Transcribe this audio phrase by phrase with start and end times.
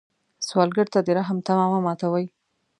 [0.47, 2.25] سوالګر ته د رحم تمه مه ماتوي